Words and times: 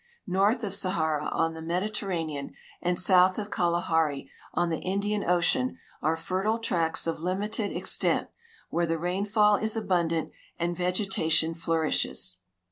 North 0.25 0.63
of 0.63 0.73
Sahara, 0.73 1.25
on 1.25 1.53
the 1.53 1.61
Mediterranean, 1.61 2.53
and 2.81 2.97
south 2.97 3.37
of 3.37 3.51
Kalahari, 3.51 4.31
on 4.51 4.69
the 4.71 4.79
Indian 4.79 5.23
ocean, 5.23 5.77
are 6.01 6.15
fertile 6.15 6.57
tracts 6.57 7.05
of 7.05 7.19
limited 7.19 7.71
extent, 7.71 8.27
where 8.71 8.87
the 8.87 8.97
rainfall 8.97 9.57
is 9.57 9.75
abundant 9.77 10.31
and 10.57 10.75
vegetation 10.75 11.53
flourishes. 11.53 12.39